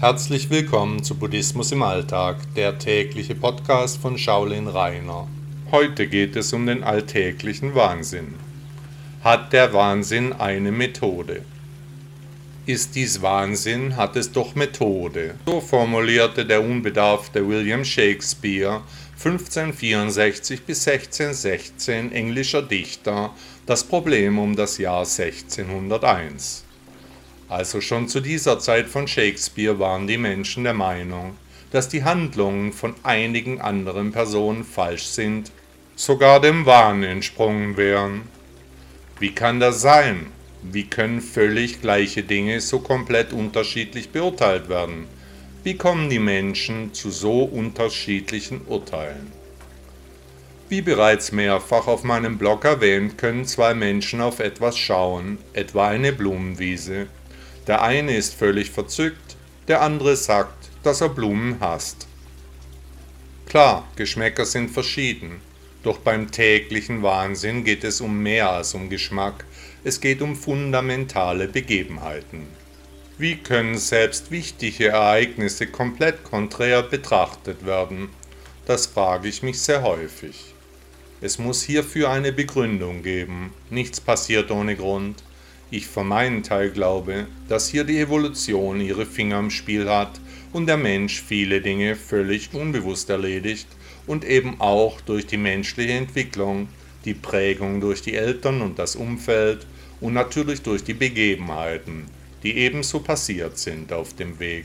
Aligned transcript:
Herzlich 0.00 0.48
willkommen 0.48 1.02
zu 1.02 1.16
Buddhismus 1.16 1.72
im 1.72 1.82
Alltag, 1.82 2.36
der 2.54 2.78
tägliche 2.78 3.34
Podcast 3.34 4.00
von 4.00 4.16
Shaolin 4.16 4.68
Rainer. 4.68 5.26
Heute 5.72 6.06
geht 6.06 6.36
es 6.36 6.52
um 6.52 6.66
den 6.66 6.84
alltäglichen 6.84 7.74
Wahnsinn. 7.74 8.34
Hat 9.24 9.52
der 9.52 9.72
Wahnsinn 9.72 10.32
eine 10.32 10.70
Methode? 10.70 11.42
Ist 12.64 12.94
dies 12.94 13.22
Wahnsinn, 13.22 13.96
hat 13.96 14.14
es 14.14 14.30
doch 14.30 14.54
Methode. 14.54 15.34
So 15.46 15.60
formulierte 15.60 16.46
der 16.46 16.62
unbedarfte 16.62 17.48
William 17.48 17.84
Shakespeare 17.84 18.82
1564 19.16 20.62
bis 20.62 20.86
1616 20.86 22.12
englischer 22.12 22.62
Dichter 22.62 23.34
das 23.66 23.82
Problem 23.82 24.38
um 24.38 24.54
das 24.54 24.78
Jahr 24.78 25.00
1601. 25.00 26.67
Also 27.48 27.80
schon 27.80 28.08
zu 28.08 28.20
dieser 28.20 28.58
Zeit 28.58 28.88
von 28.88 29.08
Shakespeare 29.08 29.78
waren 29.78 30.06
die 30.06 30.18
Menschen 30.18 30.64
der 30.64 30.74
Meinung, 30.74 31.36
dass 31.70 31.88
die 31.88 32.04
Handlungen 32.04 32.72
von 32.72 32.94
einigen 33.02 33.60
anderen 33.60 34.12
Personen 34.12 34.64
falsch 34.64 35.06
sind, 35.06 35.50
sogar 35.96 36.40
dem 36.40 36.66
Wahn 36.66 37.02
entsprungen 37.02 37.76
wären. 37.76 38.22
Wie 39.18 39.32
kann 39.32 39.60
das 39.60 39.80
sein? 39.80 40.26
Wie 40.62 40.84
können 40.84 41.20
völlig 41.20 41.80
gleiche 41.80 42.22
Dinge 42.22 42.60
so 42.60 42.80
komplett 42.80 43.32
unterschiedlich 43.32 44.10
beurteilt 44.10 44.68
werden? 44.68 45.06
Wie 45.64 45.76
kommen 45.76 46.10
die 46.10 46.18
Menschen 46.18 46.92
zu 46.94 47.10
so 47.10 47.42
unterschiedlichen 47.42 48.60
Urteilen? 48.66 49.32
Wie 50.68 50.82
bereits 50.82 51.32
mehrfach 51.32 51.86
auf 51.86 52.04
meinem 52.04 52.36
Blog 52.36 52.64
erwähnt, 52.64 53.16
können 53.16 53.46
zwei 53.46 53.72
Menschen 53.72 54.20
auf 54.20 54.38
etwas 54.38 54.76
schauen, 54.76 55.38
etwa 55.54 55.88
eine 55.88 56.12
Blumenwiese, 56.12 57.06
der 57.68 57.82
eine 57.82 58.16
ist 58.16 58.34
völlig 58.34 58.70
verzückt, 58.70 59.36
der 59.68 59.82
andere 59.82 60.16
sagt, 60.16 60.70
dass 60.82 61.02
er 61.02 61.10
Blumen 61.10 61.60
hasst. 61.60 62.08
Klar, 63.46 63.86
Geschmäcker 63.96 64.46
sind 64.46 64.70
verschieden, 64.70 65.40
doch 65.82 65.98
beim 65.98 66.30
täglichen 66.30 67.02
Wahnsinn 67.02 67.64
geht 67.64 67.84
es 67.84 68.00
um 68.00 68.22
mehr 68.22 68.50
als 68.50 68.74
um 68.74 68.90
Geschmack, 68.90 69.44
es 69.84 70.00
geht 70.00 70.22
um 70.22 70.34
fundamentale 70.34 71.46
Begebenheiten. 71.46 72.46
Wie 73.18 73.36
können 73.36 73.76
selbst 73.76 74.30
wichtige 74.30 74.88
Ereignisse 74.88 75.66
komplett 75.66 76.24
konträr 76.24 76.82
betrachtet 76.82 77.66
werden? 77.66 78.08
Das 78.64 78.86
frage 78.86 79.28
ich 79.28 79.42
mich 79.42 79.60
sehr 79.60 79.82
häufig. 79.82 80.54
Es 81.20 81.38
muss 81.38 81.62
hierfür 81.62 82.10
eine 82.10 82.32
Begründung 82.32 83.02
geben, 83.02 83.52
nichts 83.70 84.00
passiert 84.00 84.50
ohne 84.50 84.76
Grund. 84.76 85.22
Ich 85.70 85.86
für 85.86 86.04
meinen 86.04 86.42
Teil 86.42 86.70
glaube, 86.70 87.26
dass 87.48 87.68
hier 87.68 87.84
die 87.84 87.98
Evolution 87.98 88.80
ihre 88.80 89.04
Finger 89.04 89.38
im 89.38 89.50
Spiel 89.50 89.88
hat 89.88 90.18
und 90.52 90.66
der 90.66 90.78
Mensch 90.78 91.20
viele 91.20 91.60
Dinge 91.60 91.94
völlig 91.94 92.54
unbewusst 92.54 93.10
erledigt 93.10 93.68
und 94.06 94.24
eben 94.24 94.60
auch 94.60 95.00
durch 95.02 95.26
die 95.26 95.36
menschliche 95.36 95.92
Entwicklung, 95.92 96.68
die 97.04 97.12
Prägung 97.12 97.82
durch 97.82 98.00
die 98.00 98.14
Eltern 98.14 98.62
und 98.62 98.78
das 98.78 98.96
Umfeld 98.96 99.66
und 100.00 100.14
natürlich 100.14 100.62
durch 100.62 100.84
die 100.84 100.94
Begebenheiten, 100.94 102.06
die 102.42 102.56
ebenso 102.56 103.00
passiert 103.00 103.58
sind 103.58 103.92
auf 103.92 104.16
dem 104.16 104.40
Weg. 104.40 104.64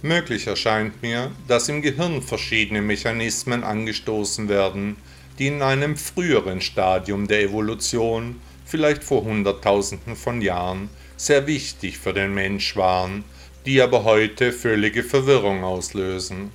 Möglich 0.00 0.46
erscheint 0.46 1.02
mir, 1.02 1.30
dass 1.46 1.68
im 1.68 1.82
Gehirn 1.82 2.22
verschiedene 2.22 2.80
Mechanismen 2.80 3.62
angestoßen 3.62 4.48
werden, 4.48 4.96
die 5.38 5.48
in 5.48 5.60
einem 5.60 5.96
früheren 5.96 6.60
Stadium 6.60 7.28
der 7.28 7.42
Evolution 7.42 8.36
vielleicht 8.72 9.04
vor 9.04 9.22
Hunderttausenden 9.24 10.16
von 10.16 10.40
Jahren, 10.40 10.88
sehr 11.18 11.46
wichtig 11.46 11.98
für 11.98 12.14
den 12.14 12.32
Mensch 12.32 12.74
waren, 12.74 13.22
die 13.66 13.82
aber 13.82 14.04
heute 14.04 14.50
völlige 14.50 15.04
Verwirrung 15.04 15.62
auslösen. 15.62 16.50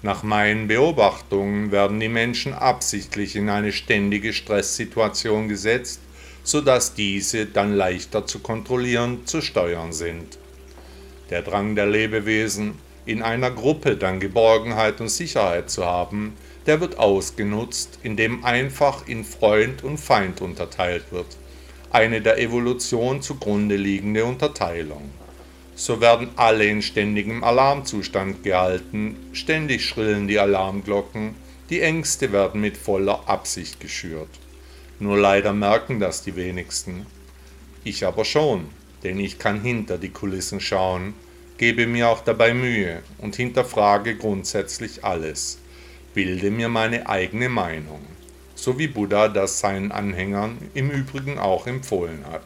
Nach 0.00 0.22
meinen 0.22 0.68
Beobachtungen 0.68 1.72
werden 1.72 1.98
die 1.98 2.08
Menschen 2.08 2.54
absichtlich 2.54 3.34
in 3.34 3.48
eine 3.48 3.72
ständige 3.72 4.32
Stresssituation 4.32 5.48
gesetzt, 5.48 6.00
sodass 6.44 6.94
diese 6.94 7.46
dann 7.46 7.74
leichter 7.74 8.24
zu 8.24 8.38
kontrollieren, 8.38 9.26
zu 9.26 9.40
steuern 9.40 9.92
sind. 9.92 10.38
Der 11.28 11.42
Drang 11.42 11.74
der 11.74 11.86
Lebewesen, 11.86 12.74
in 13.04 13.20
einer 13.20 13.50
Gruppe 13.50 13.96
dann 13.96 14.20
Geborgenheit 14.20 15.00
und 15.00 15.08
Sicherheit 15.08 15.70
zu 15.70 15.84
haben, 15.84 16.34
der 16.66 16.80
wird 16.80 16.98
ausgenutzt, 16.98 17.98
indem 18.04 18.44
einfach 18.44 19.08
in 19.08 19.24
Freund 19.24 19.82
und 19.82 19.98
Feind 19.98 20.40
unterteilt 20.40 21.06
wird 21.10 21.36
eine 21.90 22.20
der 22.20 22.38
Evolution 22.38 23.22
zugrunde 23.22 23.76
liegende 23.76 24.24
Unterteilung. 24.24 25.10
So 25.74 26.00
werden 26.00 26.28
alle 26.36 26.66
in 26.66 26.82
ständigem 26.82 27.42
Alarmzustand 27.42 28.42
gehalten, 28.42 29.16
ständig 29.32 29.84
schrillen 29.84 30.28
die 30.28 30.38
Alarmglocken, 30.38 31.34
die 31.70 31.80
Ängste 31.80 32.32
werden 32.32 32.60
mit 32.60 32.76
voller 32.76 33.28
Absicht 33.28 33.80
geschürt. 33.80 34.28
Nur 34.98 35.16
leider 35.16 35.52
merken 35.52 36.00
das 36.00 36.22
die 36.22 36.36
wenigsten. 36.36 37.06
Ich 37.84 38.04
aber 38.04 38.24
schon, 38.24 38.68
denn 39.02 39.20
ich 39.20 39.38
kann 39.38 39.60
hinter 39.60 39.96
die 39.96 40.10
Kulissen 40.10 40.60
schauen, 40.60 41.14
gebe 41.56 41.86
mir 41.86 42.08
auch 42.08 42.22
dabei 42.22 42.52
Mühe 42.52 43.02
und 43.18 43.36
hinterfrage 43.36 44.16
grundsätzlich 44.16 45.04
alles, 45.04 45.58
bilde 46.12 46.50
mir 46.50 46.68
meine 46.68 47.08
eigene 47.08 47.48
Meinung 47.48 48.00
so 48.58 48.76
wie 48.76 48.88
Buddha 48.88 49.28
das 49.28 49.60
seinen 49.60 49.92
Anhängern 49.92 50.58
im 50.74 50.90
Übrigen 50.90 51.38
auch 51.38 51.68
empfohlen 51.68 52.24
hat. 52.28 52.42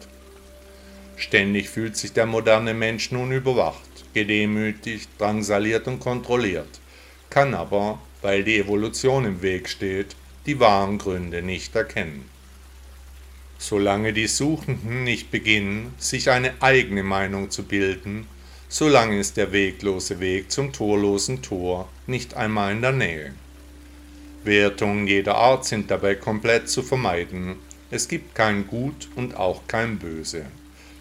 Ständig 1.17 1.71
fühlt 1.71 1.97
sich 1.97 2.13
der 2.13 2.27
moderne 2.27 2.75
Mensch 2.75 3.13
nun 3.13 3.33
überwacht, 3.33 3.89
gedemütigt, 4.13 5.09
drangsaliert 5.19 5.87
und 5.87 6.01
kontrolliert, 6.01 6.81
kann 7.31 7.55
aber, 7.55 7.99
weil 8.21 8.45
die 8.45 8.59
Evolution 8.59 9.25
im 9.25 9.41
Weg 9.41 9.71
steht, 9.71 10.15
die 10.45 10.61
wahren 10.61 10.99
Gründe 10.99 11.41
nicht 11.41 11.75
erkennen. 11.75 12.29
Solange 13.57 14.13
die 14.13 14.27
Suchenden 14.27 15.05
nicht 15.05 15.31
beginnen, 15.31 15.95
sich 15.97 16.29
eine 16.29 16.53
eigene 16.61 17.05
Meinung 17.05 17.51
zu 17.51 17.63
bilden, 17.63 18.27
solange 18.69 19.19
ist 19.19 19.39
der 19.39 19.53
weglose 19.53 20.21
Weg 20.21 20.51
zum 20.51 20.73
torlosen 20.73 21.41
Tor 21.41 21.89
nicht 22.07 22.35
einmal 22.35 22.73
in 22.73 22.83
der 22.83 22.93
Nähe. 22.93 23.33
Wertungen 24.45 25.07
jeder 25.07 25.37
Art 25.37 25.65
sind 25.65 25.91
dabei 25.91 26.15
komplett 26.15 26.69
zu 26.69 26.83
vermeiden. 26.83 27.57
Es 27.91 28.09
gibt 28.09 28.35
kein 28.35 28.67
Gut 28.67 29.09
und 29.17 29.37
auch 29.37 29.63
kein 29.67 29.99
Böse. 29.99 30.47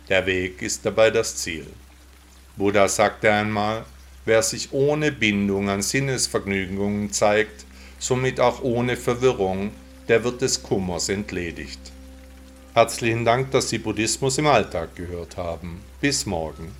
Der 0.09 0.25
Weg 0.25 0.61
ist 0.61 0.85
dabei 0.85 1.09
das 1.09 1.37
Ziel. 1.37 1.65
Buddha 2.57 2.87
sagte 2.87 3.31
einmal, 3.31 3.85
wer 4.25 4.43
sich 4.43 4.73
ohne 4.73 5.11
Bindung 5.11 5.69
an 5.69 5.81
Sinnesvergnügungen 5.81 7.11
zeigt, 7.11 7.65
somit 7.97 8.39
auch 8.39 8.61
ohne 8.61 8.97
Verwirrung, 8.97 9.71
der 10.07 10.23
wird 10.23 10.41
des 10.41 10.61
Kummers 10.61 11.09
entledigt. 11.09 11.79
Herzlichen 12.73 13.25
Dank, 13.25 13.51
dass 13.51 13.69
Sie 13.69 13.79
Buddhismus 13.79 14.37
im 14.37 14.47
Alltag 14.47 14.95
gehört 14.95 15.37
haben. 15.37 15.81
Bis 15.99 16.25
morgen. 16.25 16.71